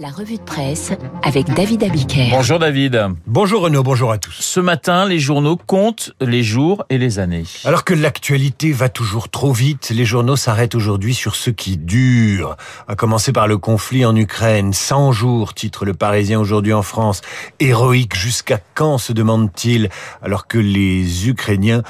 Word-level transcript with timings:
La 0.00 0.10
revue 0.10 0.36
de 0.36 0.42
presse 0.42 0.92
avec 1.24 1.52
David 1.54 1.82
Abiker. 1.82 2.28
Bonjour 2.30 2.60
David. 2.60 3.08
Bonjour 3.26 3.62
Renaud, 3.62 3.82
bonjour 3.82 4.12
à 4.12 4.18
tous. 4.18 4.36
Ce 4.38 4.60
matin, 4.60 5.04
les 5.04 5.18
journaux 5.18 5.56
comptent 5.56 6.12
les 6.20 6.44
jours 6.44 6.84
et 6.88 6.98
les 6.98 7.18
années. 7.18 7.42
Alors 7.64 7.82
que 7.82 7.94
l'actualité 7.94 8.70
va 8.70 8.88
toujours 8.88 9.28
trop 9.28 9.52
vite, 9.52 9.90
les 9.90 10.04
journaux 10.04 10.36
s'arrêtent 10.36 10.76
aujourd'hui 10.76 11.14
sur 11.14 11.34
ce 11.34 11.50
qui 11.50 11.78
dure. 11.78 12.56
À 12.86 12.94
commencer 12.94 13.32
par 13.32 13.48
le 13.48 13.58
conflit 13.58 14.04
en 14.04 14.14
Ukraine. 14.14 14.72
100 14.72 15.10
jours, 15.10 15.52
titre 15.52 15.84
le 15.84 15.94
Parisien 15.94 16.38
aujourd'hui 16.38 16.72
en 16.72 16.82
France. 16.82 17.20
Héroïque 17.58 18.14
jusqu'à 18.14 18.60
quand, 18.76 18.98
se 18.98 19.12
demande-t-il, 19.12 19.88
alors 20.22 20.46
que 20.46 20.58
les 20.58 21.28
Ukrainiens 21.28 21.82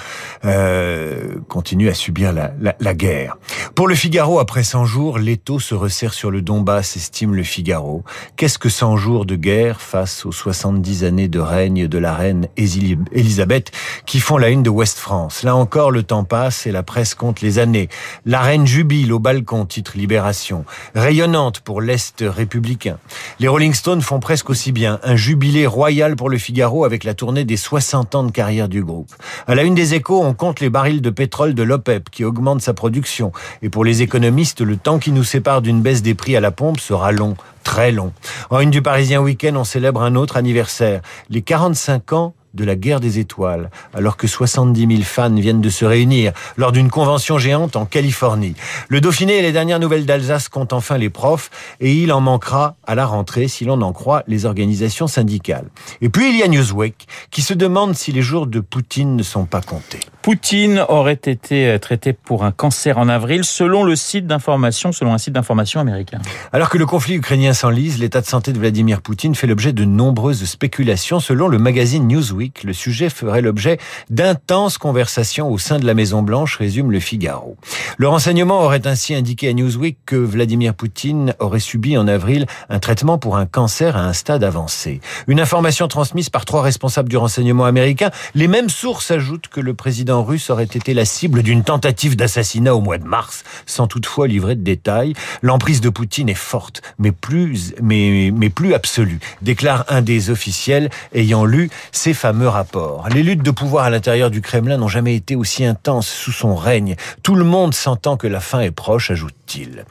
euh, 0.46 1.34
continuent 1.48 1.90
à 1.90 1.94
subir 1.94 2.32
la, 2.32 2.52
la, 2.58 2.74
la 2.80 2.94
guerre. 2.94 3.36
Pour 3.74 3.86
le 3.86 3.94
Figaro, 3.94 4.38
après 4.38 4.62
100 4.62 4.86
jours, 4.86 5.18
l'étau 5.18 5.60
se 5.60 5.74
resserre 5.74 6.14
sur 6.14 6.30
le 6.30 6.40
Donbass, 6.40 6.96
estime 6.96 7.34
le 7.34 7.42
Figaro. 7.42 7.97
Qu'est-ce 8.36 8.58
que 8.58 8.68
100 8.68 8.96
jours 8.96 9.26
de 9.26 9.36
guerre 9.36 9.80
face 9.80 10.26
aux 10.26 10.32
70 10.32 11.04
années 11.04 11.28
de 11.28 11.40
règne 11.40 11.88
de 11.88 11.98
la 11.98 12.14
reine 12.14 12.48
Élisabeth 12.56 13.70
qui 14.06 14.20
font 14.20 14.36
la 14.36 14.48
une 14.48 14.62
de 14.62 14.70
West 14.70 14.98
France? 14.98 15.42
Là 15.42 15.56
encore, 15.56 15.90
le 15.90 16.02
temps 16.02 16.24
passe 16.24 16.66
et 16.66 16.72
la 16.72 16.82
presse 16.82 17.14
compte 17.14 17.40
les 17.40 17.58
années. 17.58 17.88
La 18.24 18.40
reine 18.40 18.66
jubile 18.66 19.12
au 19.12 19.18
balcon, 19.18 19.66
titre 19.66 19.92
Libération. 19.96 20.64
Rayonnante 20.94 21.60
pour 21.60 21.80
l'Est 21.80 22.24
républicain. 22.26 22.98
Les 23.40 23.48
Rolling 23.48 23.74
Stones 23.74 24.02
font 24.02 24.20
presque 24.20 24.50
aussi 24.50 24.72
bien. 24.72 25.00
Un 25.02 25.16
jubilé 25.16 25.66
royal 25.66 26.16
pour 26.16 26.28
le 26.28 26.38
Figaro 26.38 26.84
avec 26.84 27.04
la 27.04 27.14
tournée 27.14 27.44
des 27.44 27.56
60 27.56 28.14
ans 28.14 28.24
de 28.24 28.30
carrière 28.30 28.68
du 28.68 28.82
groupe. 28.82 29.12
À 29.46 29.54
la 29.54 29.62
une 29.62 29.74
des 29.74 29.94
échos, 29.94 30.22
on 30.22 30.34
compte 30.34 30.60
les 30.60 30.70
barils 30.70 31.02
de 31.02 31.10
pétrole 31.10 31.54
de 31.54 31.62
l'OPEP 31.62 32.10
qui 32.10 32.24
augmente 32.24 32.60
sa 32.60 32.74
production. 32.74 33.32
Et 33.62 33.68
pour 33.68 33.84
les 33.84 34.02
économistes, 34.02 34.60
le 34.60 34.76
temps 34.76 34.98
qui 34.98 35.12
nous 35.12 35.24
sépare 35.24 35.62
d'une 35.62 35.82
baisse 35.82 36.02
des 36.02 36.14
prix 36.14 36.36
à 36.36 36.40
la 36.40 36.50
pompe 36.50 36.80
sera 36.80 37.12
long 37.12 37.36
très 37.68 37.92
long. 37.92 38.14
En 38.48 38.60
une 38.60 38.70
du 38.70 38.80
Parisien 38.80 39.20
Week-end, 39.20 39.54
on 39.54 39.62
célèbre 39.62 40.00
un 40.00 40.14
autre 40.14 40.38
anniversaire, 40.38 41.02
les 41.28 41.42
45 41.42 42.14
ans 42.14 42.34
de 42.54 42.64
la 42.64 42.76
guerre 42.76 43.00
des 43.00 43.18
étoiles, 43.18 43.70
alors 43.94 44.16
que 44.16 44.26
70 44.26 44.86
000 44.86 45.02
fans 45.02 45.34
viennent 45.34 45.60
de 45.60 45.70
se 45.70 45.84
réunir 45.84 46.32
lors 46.56 46.72
d'une 46.72 46.90
convention 46.90 47.38
géante 47.38 47.76
en 47.76 47.86
Californie. 47.86 48.54
Le 48.88 49.00
Dauphiné 49.00 49.38
et 49.38 49.42
les 49.42 49.52
dernières 49.52 49.80
nouvelles 49.80 50.06
d'Alsace 50.06 50.48
comptent 50.48 50.72
enfin 50.72 50.98
les 50.98 51.10
profs, 51.10 51.50
et 51.80 51.92
il 51.92 52.12
en 52.12 52.20
manquera 52.20 52.76
à 52.86 52.94
la 52.94 53.06
rentrée 53.06 53.48
si 53.48 53.64
l'on 53.64 53.80
en 53.82 53.92
croit 53.92 54.22
les 54.26 54.44
organisations 54.44 55.06
syndicales. 55.06 55.68
Et 56.00 56.08
puis 56.08 56.30
il 56.30 56.36
y 56.36 56.42
a 56.42 56.48
Newsweek, 56.48 57.06
qui 57.30 57.42
se 57.42 57.54
demande 57.54 57.94
si 57.94 58.12
les 58.12 58.22
jours 58.22 58.46
de 58.46 58.60
Poutine 58.60 59.16
ne 59.16 59.22
sont 59.22 59.44
pas 59.44 59.60
comptés. 59.60 60.00
Poutine 60.22 60.84
aurait 60.88 61.12
été 61.14 61.68
euh, 61.68 61.78
traité 61.78 62.12
pour 62.12 62.44
un 62.44 62.52
cancer 62.52 62.98
en 62.98 63.08
avril, 63.08 63.44
selon 63.44 63.84
le 63.84 63.96
site 63.96 64.26
d'information, 64.26 64.92
selon 64.92 65.14
un 65.14 65.18
site 65.18 65.32
d'information 65.32 65.80
américain. 65.80 66.18
Alors 66.52 66.68
que 66.68 66.76
le 66.76 66.86
conflit 66.86 67.14
ukrainien 67.14 67.52
s'enlise, 67.52 67.98
l'état 67.98 68.20
de 68.20 68.26
santé 68.26 68.52
de 68.52 68.58
Vladimir 68.58 69.00
Poutine 69.00 69.34
fait 69.34 69.46
l'objet 69.46 69.72
de 69.72 69.84
nombreuses 69.84 70.44
spéculations. 70.44 71.20
Selon 71.20 71.48
le 71.48 71.58
magazine 71.58 72.06
Newsweek, 72.06 72.47
le 72.64 72.72
sujet 72.72 73.10
ferait 73.10 73.42
l'objet 73.42 73.78
d'intenses 74.10 74.78
conversations 74.78 75.50
au 75.50 75.58
sein 75.58 75.78
de 75.78 75.86
la 75.86 75.94
Maison 75.94 76.22
Blanche, 76.22 76.56
résume 76.56 76.90
le 76.90 77.00
Figaro. 77.00 77.56
Le 77.96 78.08
renseignement 78.08 78.62
aurait 78.62 78.86
ainsi 78.86 79.14
indiqué 79.14 79.48
à 79.48 79.52
Newsweek 79.52 79.98
que 80.06 80.16
Vladimir 80.16 80.74
Poutine 80.74 81.34
aurait 81.38 81.60
subi 81.60 81.96
en 81.96 82.08
avril 82.08 82.46
un 82.68 82.78
traitement 82.78 83.18
pour 83.18 83.36
un 83.36 83.46
cancer 83.46 83.96
à 83.96 84.00
un 84.00 84.12
stade 84.12 84.44
avancé. 84.44 85.00
Une 85.26 85.40
information 85.40 85.88
transmise 85.88 86.30
par 86.30 86.44
trois 86.44 86.62
responsables 86.62 87.08
du 87.08 87.16
renseignement 87.16 87.64
américain. 87.64 88.10
Les 88.34 88.48
mêmes 88.48 88.68
sources 88.68 89.10
ajoutent 89.10 89.48
que 89.48 89.60
le 89.60 89.74
président 89.74 90.22
russe 90.22 90.50
aurait 90.50 90.64
été 90.64 90.94
la 90.94 91.04
cible 91.04 91.42
d'une 91.42 91.64
tentative 91.64 92.16
d'assassinat 92.16 92.74
au 92.74 92.80
mois 92.80 92.98
de 92.98 93.04
mars, 93.04 93.44
sans 93.66 93.86
toutefois 93.86 94.28
livrer 94.28 94.54
de 94.54 94.62
détails. 94.62 95.14
L'emprise 95.42 95.80
de 95.80 95.88
Poutine 95.88 96.28
est 96.28 96.34
forte, 96.34 96.82
mais 96.98 97.12
plus, 97.12 97.74
mais, 97.82 98.32
mais 98.34 98.50
plus 98.50 98.74
absolue, 98.74 99.20
déclare 99.42 99.84
un 99.88 100.02
des 100.02 100.30
officiels 100.30 100.90
ayant 101.14 101.44
lu 101.44 101.70
ces 101.92 102.14
rapports. 102.48 103.08
Les 103.08 103.22
luttes 103.22 103.42
de 103.42 103.50
pouvoir 103.50 103.84
à 103.84 103.90
l'intérieur 103.90 104.30
du 104.30 104.40
Kremlin 104.40 104.76
n'ont 104.76 104.88
jamais 104.88 105.14
été 105.14 105.36
aussi 105.36 105.64
intenses 105.64 106.08
sous 106.08 106.32
son 106.32 106.54
règne. 106.54 106.96
Tout 107.22 107.34
le 107.34 107.44
monde 107.44 107.74
sentant 107.74 108.16
que 108.16 108.26
la 108.26 108.40
fin 108.40 108.60
est 108.60 108.70
proche, 108.70 109.10
ajoute-t-il. 109.10 109.84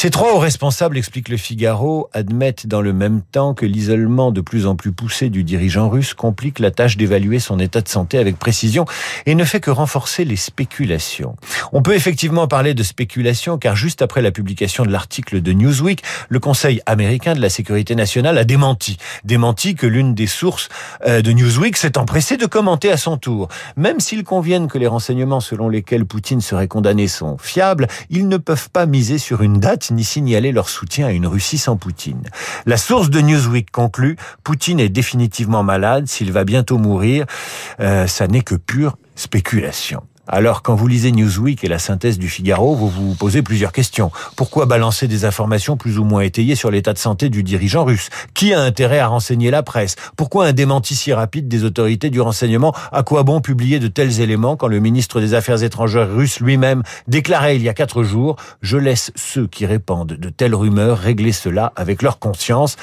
Ces 0.00 0.08
trois 0.08 0.32
hauts 0.32 0.38
responsables, 0.38 0.96
explique 0.96 1.28
le 1.28 1.36
Figaro, 1.36 2.08
admettent 2.14 2.66
dans 2.66 2.80
le 2.80 2.94
même 2.94 3.20
temps 3.20 3.52
que 3.52 3.66
l'isolement 3.66 4.32
de 4.32 4.40
plus 4.40 4.64
en 4.64 4.74
plus 4.74 4.92
poussé 4.92 5.28
du 5.28 5.44
dirigeant 5.44 5.90
russe 5.90 6.14
complique 6.14 6.58
la 6.58 6.70
tâche 6.70 6.96
d'évaluer 6.96 7.38
son 7.38 7.58
état 7.58 7.82
de 7.82 7.88
santé 7.88 8.16
avec 8.16 8.38
précision 8.38 8.86
et 9.26 9.34
ne 9.34 9.44
fait 9.44 9.60
que 9.60 9.70
renforcer 9.70 10.24
les 10.24 10.36
spéculations. 10.36 11.36
On 11.72 11.82
peut 11.82 11.94
effectivement 11.94 12.48
parler 12.48 12.72
de 12.72 12.82
spéculation 12.82 13.58
car 13.58 13.76
juste 13.76 14.00
après 14.00 14.22
la 14.22 14.30
publication 14.30 14.86
de 14.86 14.90
l'article 14.90 15.42
de 15.42 15.52
Newsweek, 15.52 16.02
le 16.30 16.40
Conseil 16.40 16.80
américain 16.86 17.34
de 17.34 17.40
la 17.42 17.50
sécurité 17.50 17.94
nationale 17.94 18.38
a 18.38 18.44
démenti. 18.44 18.96
Démenti 19.24 19.74
que 19.74 19.86
l'une 19.86 20.14
des 20.14 20.26
sources 20.26 20.70
euh, 21.06 21.20
de 21.20 21.30
Newsweek 21.30 21.76
s'est 21.76 21.98
empressée 21.98 22.38
de 22.38 22.46
commenter 22.46 22.90
à 22.90 22.96
son 22.96 23.18
tour. 23.18 23.48
Même 23.76 24.00
s'ils 24.00 24.24
conviennent 24.24 24.68
que 24.68 24.78
les 24.78 24.86
renseignements 24.86 25.40
selon 25.40 25.68
lesquels 25.68 26.06
Poutine 26.06 26.40
serait 26.40 26.68
condamné 26.68 27.06
sont 27.06 27.36
fiables, 27.36 27.86
ils 28.08 28.28
ne 28.28 28.38
peuvent 28.38 28.70
pas 28.70 28.86
miser 28.86 29.18
sur 29.18 29.42
une 29.42 29.60
date 29.60 29.89
ni 29.90 30.04
signaler 30.04 30.52
leur 30.52 30.68
soutien 30.68 31.06
à 31.06 31.10
une 31.10 31.26
Russie 31.26 31.58
sans 31.58 31.76
Poutine. 31.76 32.22
La 32.66 32.76
source 32.76 33.10
de 33.10 33.20
Newsweek 33.20 33.70
conclut, 33.70 34.16
Poutine 34.44 34.80
est 34.80 34.88
définitivement 34.88 35.62
malade, 35.62 36.06
s'il 36.06 36.32
va 36.32 36.44
bientôt 36.44 36.78
mourir, 36.78 37.26
euh, 37.80 38.06
ça 38.06 38.26
n'est 38.26 38.42
que 38.42 38.54
pure 38.54 38.96
spéculation. 39.14 40.02
Alors, 40.32 40.62
quand 40.62 40.76
vous 40.76 40.86
lisez 40.86 41.10
Newsweek 41.10 41.64
et 41.64 41.68
la 41.68 41.80
synthèse 41.80 42.16
du 42.16 42.28
Figaro, 42.28 42.76
vous 42.76 42.88
vous 42.88 43.16
posez 43.16 43.42
plusieurs 43.42 43.72
questions. 43.72 44.12
Pourquoi 44.36 44.64
balancer 44.64 45.08
des 45.08 45.24
informations 45.24 45.76
plus 45.76 45.98
ou 45.98 46.04
moins 46.04 46.20
étayées 46.20 46.54
sur 46.54 46.70
l'état 46.70 46.92
de 46.92 46.98
santé 46.98 47.30
du 47.30 47.42
dirigeant 47.42 47.84
russe? 47.84 48.10
Qui 48.32 48.54
a 48.54 48.60
intérêt 48.60 49.00
à 49.00 49.08
renseigner 49.08 49.50
la 49.50 49.64
presse? 49.64 49.96
Pourquoi 50.16 50.46
un 50.46 50.52
démenti 50.52 50.94
si 50.94 51.12
rapide 51.12 51.48
des 51.48 51.64
autorités 51.64 52.10
du 52.10 52.20
renseignement? 52.20 52.72
À 52.92 53.02
quoi 53.02 53.24
bon 53.24 53.40
publier 53.40 53.80
de 53.80 53.88
tels 53.88 54.20
éléments 54.20 54.54
quand 54.54 54.68
le 54.68 54.78
ministre 54.78 55.20
des 55.20 55.34
Affaires 55.34 55.64
étrangères 55.64 56.08
russe 56.08 56.38
lui-même 56.38 56.84
déclarait 57.08 57.56
il 57.56 57.62
y 57.62 57.68
a 57.68 57.74
quatre 57.74 58.04
jours 58.04 58.36
«Je 58.62 58.76
laisse 58.76 59.10
ceux 59.16 59.48
qui 59.48 59.66
répandent 59.66 60.12
de 60.12 60.28
telles 60.28 60.54
rumeurs 60.54 60.98
régler 60.98 61.32
cela 61.32 61.72
avec 61.74 62.02
leur 62.02 62.20
conscience, 62.20 62.76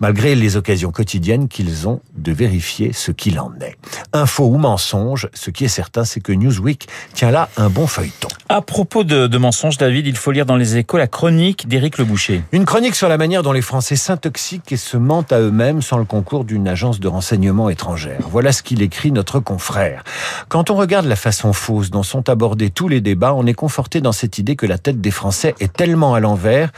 malgré 0.00 0.34
les 0.34 0.56
occasions 0.56 0.90
quotidiennes 0.90 1.48
qu'ils 1.48 1.86
ont 1.86 2.00
de 2.16 2.32
vérifier 2.32 2.94
ce 2.94 3.12
qu'il 3.12 3.38
en 3.38 3.52
est.» 3.60 3.76
Info 4.14 4.46
ou 4.46 4.56
mensonge, 4.56 5.28
ce 5.34 5.50
qui 5.50 5.66
est 5.66 5.68
certain, 5.68 6.04
c'est 6.06 6.20
que 6.20 6.32
Newsweek 6.32 6.88
Tiens 7.14 7.30
là, 7.30 7.48
un 7.56 7.70
bon 7.70 7.86
feuilleton. 7.86 8.28
À 8.48 8.60
propos 8.60 9.04
de, 9.04 9.26
de, 9.26 9.38
mensonges, 9.38 9.78
David, 9.78 10.06
il 10.06 10.16
faut 10.16 10.30
lire 10.30 10.46
dans 10.46 10.56
les 10.56 10.76
échos 10.76 10.98
la 10.98 11.06
chronique 11.06 11.66
d'Éric 11.66 11.98
Le 11.98 12.04
Boucher. 12.04 12.42
Une 12.52 12.64
chronique 12.64 12.94
sur 12.94 13.08
la 13.08 13.16
manière 13.16 13.42
dont 13.42 13.52
les 13.52 13.62
Français 13.62 13.96
s'intoxiquent 13.96 14.70
et 14.70 14.76
se 14.76 14.96
mentent 14.96 15.32
à 15.32 15.40
eux-mêmes 15.40 15.82
sans 15.82 15.98
le 15.98 16.04
concours 16.04 16.44
d'une 16.44 16.68
agence 16.68 17.00
de 17.00 17.08
renseignement 17.08 17.70
étrangère. 17.70 18.20
Voilà 18.30 18.52
ce 18.52 18.62
qu'il 18.62 18.82
écrit 18.82 19.12
notre 19.12 19.40
confrère. 19.40 20.04
Quand 20.48 20.70
on 20.70 20.76
regarde 20.76 21.06
la 21.06 21.16
façon 21.16 21.52
fausse 21.52 21.90
dont 21.90 22.02
sont 22.02 22.28
abordés 22.28 22.70
tous 22.70 22.88
les 22.88 23.00
débats, 23.00 23.34
on 23.34 23.46
est 23.46 23.54
conforté 23.54 24.00
dans 24.00 24.12
cette 24.12 24.38
idée 24.38 24.56
que 24.56 24.66
la 24.66 24.78
tête 24.78 25.00
des 25.00 25.10
Français 25.10 25.54
est 25.60 25.72
tellement 25.72 26.14
à 26.14 26.20
l'envers 26.20 26.70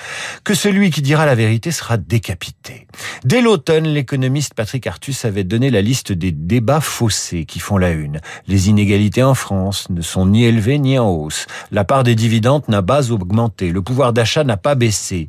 que 0.44 0.54
celui 0.54 0.90
qui 0.90 1.02
dira 1.02 1.26
la 1.26 1.34
vérité 1.34 1.70
sera 1.72 1.96
décapité. 1.96 2.86
Dès 3.24 3.40
l'automne, 3.40 3.86
l'économiste 3.86 4.54
Patrick 4.54 4.86
Artus 4.86 5.24
avait 5.24 5.44
donné 5.44 5.70
la 5.70 5.82
liste 5.82 6.12
des 6.12 6.32
débats 6.32 6.80
faussés 6.80 7.44
qui 7.44 7.58
font 7.58 7.78
la 7.78 7.90
une. 7.90 8.20
Les 8.46 8.68
inégalités 8.68 9.22
en 9.22 9.34
France 9.34 9.88
ne 9.90 10.02
sont 10.06 10.26
ni 10.26 10.44
élevées 10.44 10.78
ni 10.78 10.98
en 10.98 11.10
hausse. 11.10 11.46
La 11.70 11.84
part 11.84 12.04
des 12.04 12.14
dividendes 12.14 12.62
n'a 12.68 12.82
pas 12.82 13.10
augmenté. 13.10 13.70
Le 13.70 13.82
pouvoir 13.82 14.12
d'achat 14.12 14.44
n'a 14.44 14.56
pas 14.56 14.74
baissé. 14.74 15.28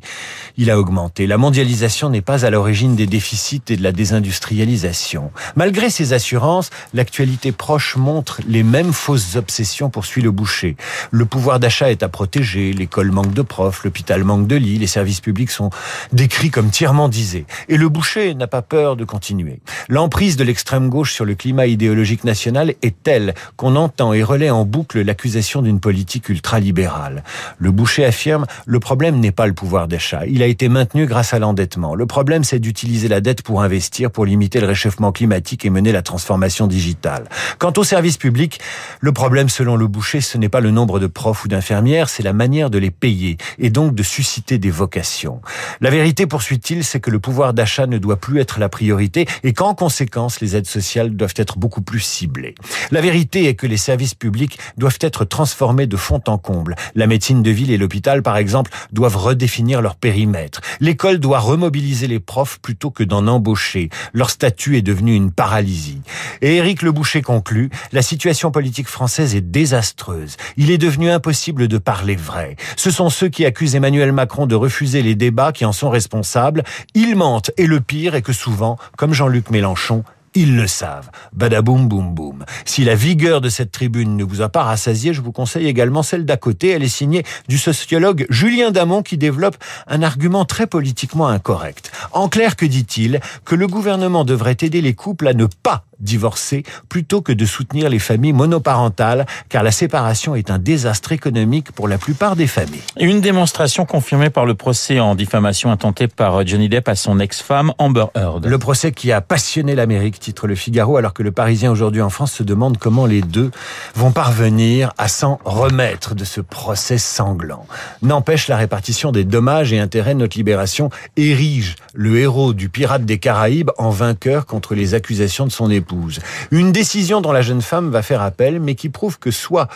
Il 0.56 0.70
a 0.70 0.78
augmenté. 0.78 1.26
La 1.26 1.36
mondialisation 1.36 2.08
n'est 2.08 2.22
pas 2.22 2.46
à 2.46 2.50
l'origine 2.50 2.96
des 2.96 3.06
déficits 3.06 3.62
et 3.68 3.76
de 3.76 3.82
la 3.82 3.92
désindustrialisation. 3.92 5.30
Malgré 5.56 5.90
ces 5.90 6.12
assurances, 6.12 6.70
l'actualité 6.94 7.52
proche 7.52 7.96
montre 7.96 8.40
les 8.48 8.62
mêmes 8.62 8.92
fausses 8.92 9.36
obsessions 9.36 9.90
poursuit 9.90 10.22
le 10.22 10.30
boucher. 10.30 10.76
Le 11.10 11.24
pouvoir 11.26 11.60
d'achat 11.60 11.90
est 11.90 12.02
à 12.02 12.08
protéger, 12.08 12.72
l'école 12.72 13.10
manque 13.10 13.34
de 13.34 13.42
profs, 13.42 13.84
l'hôpital 13.84 14.24
manque 14.24 14.46
de 14.46 14.56
lits, 14.56 14.78
les 14.78 14.86
services 14.86 15.20
publics 15.20 15.50
sont 15.50 15.70
décrits 16.12 16.50
comme 16.50 16.70
tiers-mondisés. 16.70 17.46
Et 17.68 17.76
le 17.76 17.88
boucher 17.88 18.34
n'a 18.34 18.46
pas 18.46 18.62
peur 18.62 18.96
de 18.96 19.04
continuer. 19.04 19.60
L'emprise 19.88 20.36
de 20.36 20.44
l'extrême 20.44 20.88
gauche 20.88 21.12
sur 21.12 21.24
le 21.24 21.34
climat 21.34 21.66
idéologique 21.66 22.24
national 22.24 22.74
est 22.82 23.02
telle 23.02 23.34
qu'on 23.56 23.76
entend 23.76 24.12
et 24.12 24.22
relaie 24.22 24.50
en 24.50 24.57
boucle 24.64 25.02
l'accusation 25.02 25.62
d'une 25.62 25.80
politique 25.80 26.28
ultralibérale. 26.28 27.24
Le 27.58 27.70
boucher 27.70 28.04
affirme 28.04 28.46
le 28.66 28.80
problème 28.80 29.20
n'est 29.20 29.32
pas 29.32 29.46
le 29.46 29.52
pouvoir 29.52 29.88
d'achat. 29.88 30.26
Il 30.26 30.42
a 30.42 30.46
été 30.46 30.68
maintenu 30.68 31.06
grâce 31.06 31.34
à 31.34 31.38
l'endettement. 31.38 31.94
Le 31.94 32.06
problème, 32.06 32.44
c'est 32.44 32.58
d'utiliser 32.58 33.08
la 33.08 33.20
dette 33.20 33.42
pour 33.42 33.62
investir, 33.62 34.10
pour 34.10 34.24
limiter 34.24 34.60
le 34.60 34.66
réchauffement 34.66 35.12
climatique 35.12 35.64
et 35.64 35.70
mener 35.70 35.92
la 35.92 36.02
transformation 36.02 36.66
digitale. 36.66 37.28
Quant 37.58 37.72
au 37.76 37.84
service 37.84 38.16
public, 38.16 38.60
le 39.00 39.12
problème, 39.12 39.48
selon 39.48 39.76
le 39.76 39.86
boucher, 39.86 40.20
ce 40.20 40.38
n'est 40.38 40.48
pas 40.48 40.60
le 40.60 40.70
nombre 40.70 41.00
de 41.00 41.06
profs 41.06 41.44
ou 41.44 41.48
d'infirmières, 41.48 42.08
c'est 42.08 42.22
la 42.22 42.32
manière 42.32 42.70
de 42.70 42.78
les 42.78 42.90
payer 42.90 43.36
et 43.58 43.70
donc 43.70 43.94
de 43.94 44.02
susciter 44.02 44.58
des 44.58 44.70
vocations. 44.70 45.40
La 45.80 45.90
vérité, 45.90 46.26
poursuit-il, 46.26 46.84
c'est 46.84 47.00
que 47.00 47.10
le 47.10 47.18
pouvoir 47.18 47.54
d'achat 47.54 47.86
ne 47.86 47.98
doit 47.98 48.16
plus 48.16 48.40
être 48.40 48.58
la 48.58 48.68
priorité 48.68 49.26
et 49.42 49.52
qu'en 49.52 49.74
conséquence, 49.74 50.40
les 50.40 50.56
aides 50.56 50.66
sociales 50.66 51.16
doivent 51.16 51.34
être 51.36 51.58
beaucoup 51.58 51.82
plus 51.82 52.00
ciblées. 52.00 52.54
La 52.90 53.00
vérité 53.00 53.48
est 53.48 53.54
que 53.54 53.66
les 53.66 53.76
services 53.76 54.14
publics 54.14 54.47
doivent 54.76 54.98
être 55.00 55.24
transformées 55.24 55.86
de 55.86 55.96
fond 55.96 56.20
en 56.26 56.38
comble. 56.38 56.76
La 56.94 57.06
médecine 57.06 57.42
de 57.42 57.50
ville 57.50 57.70
et 57.70 57.78
l'hôpital, 57.78 58.22
par 58.22 58.36
exemple, 58.36 58.70
doivent 58.92 59.16
redéfinir 59.16 59.82
leur 59.82 59.96
périmètre. 59.96 60.60
L'école 60.80 61.18
doit 61.18 61.40
remobiliser 61.40 62.06
les 62.06 62.20
profs 62.20 62.58
plutôt 62.60 62.90
que 62.90 63.02
d'en 63.02 63.26
embaucher. 63.26 63.90
Leur 64.12 64.30
statut 64.30 64.76
est 64.76 64.82
devenu 64.82 65.14
une 65.14 65.32
paralysie. 65.32 66.00
Et 66.42 66.56
Éric 66.56 66.82
Le 66.82 66.92
Boucher 66.92 67.22
conclut, 67.22 67.70
la 67.92 68.02
situation 68.02 68.50
politique 68.50 68.88
française 68.88 69.34
est 69.34 69.40
désastreuse. 69.40 70.36
Il 70.56 70.70
est 70.70 70.78
devenu 70.78 71.10
impossible 71.10 71.68
de 71.68 71.78
parler 71.78 72.16
vrai. 72.16 72.56
Ce 72.76 72.90
sont 72.90 73.10
ceux 73.10 73.28
qui 73.28 73.44
accusent 73.44 73.74
Emmanuel 73.74 74.12
Macron 74.12 74.46
de 74.46 74.54
refuser 74.54 75.02
les 75.02 75.14
débats 75.14 75.52
qui 75.52 75.64
en 75.64 75.72
sont 75.72 75.90
responsables. 75.90 76.64
Ils 76.94 77.16
mentent 77.16 77.50
et 77.56 77.66
le 77.66 77.80
pire 77.80 78.14
est 78.14 78.22
que 78.22 78.32
souvent, 78.32 78.78
comme 78.96 79.14
Jean-Luc 79.14 79.50
Mélenchon, 79.50 80.04
ils 80.34 80.56
le 80.56 80.66
savent. 80.66 81.10
Badaboum 81.32 81.88
boum 81.88 82.14
boum. 82.14 82.44
Si 82.64 82.84
la 82.84 82.94
vigueur 82.94 83.40
de 83.40 83.48
cette 83.48 83.72
tribune 83.72 84.16
ne 84.16 84.24
vous 84.24 84.40
a 84.40 84.48
pas 84.48 84.62
rassasié, 84.62 85.12
je 85.12 85.20
vous 85.20 85.32
conseille 85.32 85.66
également 85.66 86.02
celle 86.02 86.24
d'à 86.24 86.36
côté. 86.36 86.70
Elle 86.70 86.82
est 86.82 86.88
signée 86.88 87.24
du 87.48 87.58
sociologue 87.58 88.26
Julien 88.30 88.70
Damon 88.70 89.02
qui 89.02 89.18
développe 89.18 89.56
un 89.86 90.02
argument 90.02 90.44
très 90.44 90.66
politiquement 90.66 91.28
incorrect. 91.28 91.90
En 92.12 92.28
clair, 92.28 92.56
que 92.56 92.66
dit-il 92.66 93.20
Que 93.44 93.54
le 93.54 93.66
gouvernement 93.66 94.24
devrait 94.24 94.56
aider 94.60 94.80
les 94.80 94.94
couples 94.94 95.28
à 95.28 95.34
ne 95.34 95.46
pas 95.46 95.84
divorcer 96.00 96.62
plutôt 96.88 97.22
que 97.22 97.32
de 97.32 97.44
soutenir 97.44 97.88
les 97.88 97.98
familles 97.98 98.32
monoparentales, 98.32 99.26
car 99.48 99.62
la 99.62 99.70
séparation 99.70 100.34
est 100.34 100.50
un 100.50 100.58
désastre 100.58 101.12
économique 101.12 101.72
pour 101.72 101.88
la 101.88 101.98
plupart 101.98 102.36
des 102.36 102.46
familles. 102.46 102.82
Une 103.00 103.20
démonstration 103.20 103.84
confirmée 103.84 104.30
par 104.30 104.46
le 104.46 104.54
procès 104.54 105.00
en 105.00 105.14
diffamation 105.14 105.70
intenté 105.70 106.08
par 106.08 106.46
Johnny 106.46 106.68
Depp 106.68 106.88
à 106.88 106.94
son 106.94 107.18
ex-femme 107.18 107.72
Amber 107.78 108.06
Heard. 108.14 108.46
Le 108.46 108.58
procès 108.58 108.92
qui 108.92 109.12
a 109.12 109.20
passionné 109.20 109.74
l'Amérique, 109.74 110.17
titre 110.18 110.46
Le 110.46 110.54
Figaro, 110.54 110.96
alors 110.96 111.14
que 111.14 111.22
le 111.22 111.32
Parisien 111.32 111.70
aujourd'hui 111.70 112.02
en 112.02 112.10
France 112.10 112.32
se 112.32 112.42
demande 112.42 112.78
comment 112.78 113.06
les 113.06 113.20
deux 113.20 113.50
vont 113.94 114.12
parvenir 114.12 114.92
à 114.98 115.08
s'en 115.08 115.38
remettre 115.44 116.14
de 116.14 116.24
ce 116.24 116.40
procès 116.40 116.98
sanglant. 116.98 117.66
N'empêche 118.02 118.48
la 118.48 118.56
répartition 118.56 119.12
des 119.12 119.24
dommages 119.24 119.72
et 119.72 119.78
intérêts 119.78 120.14
de 120.14 120.20
notre 120.20 120.36
libération 120.36 120.90
érige 121.16 121.76
le 121.94 122.18
héros 122.18 122.52
du 122.52 122.68
pirate 122.68 123.04
des 123.04 123.18
Caraïbes 123.18 123.70
en 123.78 123.90
vainqueur 123.90 124.46
contre 124.46 124.74
les 124.74 124.94
accusations 124.94 125.46
de 125.46 125.52
son 125.52 125.70
époux. 125.70 126.10
Une 126.50 126.72
décision 126.72 127.20
dont 127.20 127.32
la 127.32 127.42
jeune 127.42 127.62
femme 127.62 127.90
va 127.90 128.02
faire 128.02 128.22
appel, 128.22 128.60
mais 128.60 128.74
qui 128.74 128.88
prouve 128.88 129.18
que 129.18 129.30
soit 129.30 129.68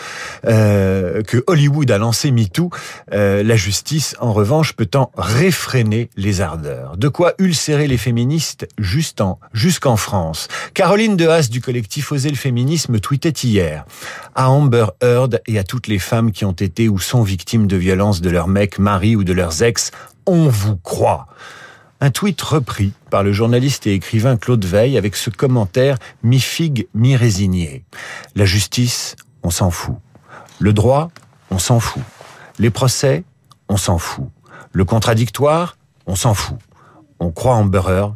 euh, 0.47 1.23
que 1.23 1.43
Hollywood 1.47 1.91
a 1.91 1.99
lancé 1.99 2.31
MeToo, 2.31 2.71
euh, 3.13 3.43
la 3.43 3.57
justice, 3.57 4.17
en 4.21 4.33
revanche, 4.33 4.75
peut 4.75 4.89
en 4.95 5.11
réfréner 5.17 6.11
les 6.17 6.41
ardeurs. 6.41 6.97
De 6.97 7.09
quoi 7.09 7.35
ulcérer 7.39 7.87
les 7.87 7.97
féministes 7.97 8.69
jusqu'en 8.79 9.39
France. 9.97 10.32
Caroline 10.75 11.21
Haas 11.23 11.49
du 11.51 11.61
collectif 11.61 12.13
Oser 12.13 12.31
le 12.31 12.37
féminisme 12.37 13.01
tweetait 13.01 13.31
hier 13.31 13.85
à 14.35 14.51
Amber 14.51 14.87
Heard 15.03 15.41
et 15.47 15.59
à 15.59 15.65
toutes 15.65 15.87
les 15.87 15.99
femmes 15.99 16.33
qui 16.33 16.45
ont 16.45 16.53
été 16.53 16.89
ou 16.89 16.99
sont 16.99 17.23
victimes 17.23 17.67
de 17.67 17.77
violences 17.77 18.21
de 18.21 18.31
leur 18.31 18.49
mec, 18.49 18.79
mari 18.79 19.17
ou 19.17 19.25
de 19.25 19.33
leurs 19.33 19.63
ex, 19.63 19.91
on 20.27 20.49
vous 20.49 20.77
croit. 20.77 21.27
Un 22.01 22.11
tweet 22.11 22.41
repris 22.43 22.93
par 23.11 23.23
le 23.23 23.33
journaliste 23.33 23.87
et 23.87 23.95
écrivain 23.95 24.37
Claude 24.37 24.65
Veil 24.65 24.99
avec 24.99 25.15
ce 25.15 25.31
commentaire 25.31 25.99
mi-figue, 26.23 26.89
mi-résigné. 26.95 27.85
La 28.35 28.45
justice, 28.45 29.15
on 29.43 29.51
s'en 29.51 29.71
fout. 29.71 29.95
Le 30.59 30.73
droit, 30.73 31.11
on 31.51 31.59
s'en 31.59 31.79
fout. 31.79 32.03
Les 32.59 32.71
procès, 32.71 33.25
on 33.69 33.77
s'en 33.77 33.99
fout. 33.99 34.27
Le 34.73 34.85
contradictoire, 34.85 35.77
on 36.07 36.17
s'en 36.17 36.35
fout. 36.35 36.59
On 37.21 37.31
croit 37.31 37.55
en 37.55 37.71
Heard, 37.71 38.15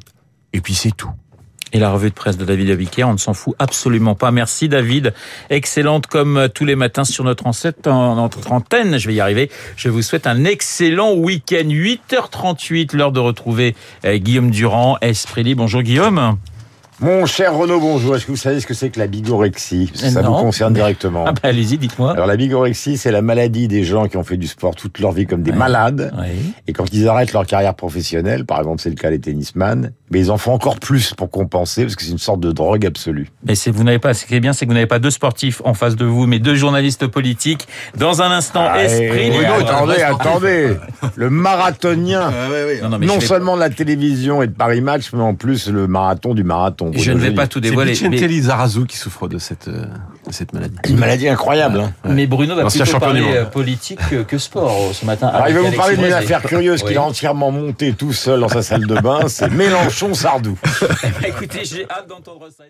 et 0.52 0.60
puis 0.60 0.74
c'est 0.74 0.90
tout. 0.90 1.12
Et 1.72 1.78
la 1.78 1.90
revue 1.90 2.10
de 2.10 2.14
presse 2.14 2.36
de 2.36 2.44
David 2.44 2.70
Abiquier, 2.70 3.04
on 3.04 3.12
ne 3.12 3.18
s'en 3.18 3.34
fout 3.34 3.54
absolument 3.58 4.14
pas. 4.14 4.30
Merci 4.30 4.68
David. 4.68 5.12
Excellente 5.50 6.06
comme 6.06 6.48
tous 6.54 6.64
les 6.64 6.76
matins 6.76 7.04
sur 7.04 7.24
notre 7.24 7.46
antenne. 8.52 8.98
Je 8.98 9.08
vais 9.08 9.14
y 9.14 9.20
arriver. 9.20 9.50
Je 9.76 9.88
vous 9.88 10.02
souhaite 10.02 10.26
un 10.26 10.44
excellent 10.44 11.14
week-end. 11.14 11.68
8h38, 11.68 12.96
l'heure 12.96 13.12
de 13.12 13.20
retrouver 13.20 13.74
euh, 14.04 14.16
Guillaume 14.16 14.50
Durand, 14.50 14.96
Esprit 15.00 15.54
Bonjour 15.54 15.82
Guillaume. 15.82 16.38
Mon 16.98 17.26
cher 17.26 17.54
Renaud, 17.54 17.78
bonjour. 17.78 18.16
Est-ce 18.16 18.24
que 18.24 18.30
vous 18.30 18.38
savez 18.38 18.58
ce 18.58 18.66
que 18.66 18.72
c'est 18.72 18.88
que 18.88 18.98
la 18.98 19.06
bigorexie? 19.06 19.92
Ça 19.94 20.22
vous 20.22 20.32
concerne 20.32 20.72
directement. 20.74 21.24
Ah 21.26 21.32
bah, 21.32 21.40
allez-y, 21.42 21.76
dites-moi. 21.76 22.12
Alors 22.12 22.26
la 22.26 22.36
bigorexie, 22.36 22.96
c'est 22.96 23.10
la 23.10 23.20
maladie 23.20 23.68
des 23.68 23.84
gens 23.84 24.08
qui 24.08 24.16
ont 24.16 24.24
fait 24.24 24.38
du 24.38 24.46
sport 24.46 24.74
toute 24.74 24.98
leur 24.98 25.12
vie 25.12 25.26
comme 25.26 25.42
des 25.42 25.52
malades. 25.52 26.14
Et 26.66 26.72
quand 26.72 26.86
ils 26.94 27.06
arrêtent 27.06 27.34
leur 27.34 27.44
carrière 27.44 27.74
professionnelle, 27.74 28.46
par 28.46 28.60
exemple 28.60 28.80
c'est 28.80 28.88
le 28.88 28.94
cas 28.94 29.10
des 29.10 29.18
tennisman, 29.18 29.92
mais 30.10 30.20
ils 30.20 30.30
en 30.30 30.38
font 30.38 30.52
encore 30.52 30.78
plus 30.78 31.12
pour 31.12 31.30
compenser 31.30 31.82
parce 31.82 31.96
que 31.96 32.02
c'est 32.02 32.12
une 32.12 32.18
sorte 32.18 32.40
de 32.40 32.50
drogue 32.50 32.86
absolue. 32.86 33.28
Mais 33.44 33.54
c'est 33.54 33.70
vous 33.70 33.84
n'avez 33.84 33.98
pas, 33.98 34.14
ce 34.14 34.24
qui 34.24 34.34
est 34.34 34.40
bien, 34.40 34.54
c'est 34.54 34.64
que 34.64 34.70
vous 34.70 34.74
n'avez 34.74 34.86
pas 34.86 34.98
deux 34.98 35.10
sportifs 35.10 35.60
en 35.66 35.74
face 35.74 35.96
de 35.96 36.06
vous, 36.06 36.26
mais 36.26 36.38
deux 36.38 36.54
journalistes 36.54 37.06
politiques. 37.08 37.68
Dans 37.98 38.22
un 38.22 38.30
instant, 38.30 38.66
ah, 38.66 38.82
esprit. 38.82 39.30
Renaud, 39.36 39.66
attendez, 39.66 40.02
attendez. 40.02 40.76
Le 41.16 41.28
marathonien. 41.28 42.30
Ah, 42.32 42.98
non, 42.98 43.20
seulement 43.20 43.56
de 43.56 43.60
la 43.60 43.70
télévision 43.70 44.40
et 44.42 44.46
de 44.46 44.52
Paris 44.52 44.80
Match, 44.80 45.10
mais 45.12 45.22
en 45.22 45.34
plus 45.34 45.68
le 45.68 45.86
marathon 45.86 46.32
du 46.32 46.42
marathon. 46.42 46.85
Je 46.92 47.12
ne 47.12 47.18
vais 47.18 47.32
pas 47.32 47.46
tout 47.46 47.60
dévoiler. 47.60 47.94
C'est 47.94 48.08
Vicente 48.08 48.28
Lizarazu 48.28 48.86
qui 48.86 48.96
souffre 48.96 49.28
de 49.28 49.38
cette, 49.38 49.68
euh, 49.68 49.86
cette 50.30 50.52
maladie. 50.52 50.76
Une 50.88 50.98
maladie 50.98 51.28
incroyable. 51.28 51.80
Hein. 51.80 51.92
Mais 52.04 52.26
Bruno 52.26 52.54
va 52.54 52.66
plutôt 52.66 52.98
parler 52.98 53.24
euh, 53.24 53.44
politique 53.44 54.00
que, 54.26 54.38
sport 54.38 54.88
euh, 54.90 54.92
ce 54.92 55.04
matin. 55.04 55.28
Alors, 55.28 55.48
il 55.48 55.54
va 55.54 55.60
vous 55.62 55.76
parler 55.76 55.96
d'une 55.96 56.12
affaire 56.12 56.42
curieuse 56.42 56.82
qu'il 56.82 56.96
a 56.96 57.02
entièrement 57.02 57.50
montée 57.50 57.92
tout 57.92 58.12
seul 58.12 58.40
dans 58.40 58.48
sa 58.48 58.62
salle 58.62 58.86
de 58.86 58.94
bain. 59.00 59.28
C'est 59.28 59.50
Mélenchon-Sardou. 59.52 60.58
Écoutez, 61.26 61.64
j'ai 61.64 61.86
hâte 61.90 62.08
d'entendre 62.08 62.48
ça. 62.56 62.64